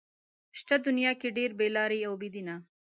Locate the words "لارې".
1.75-1.99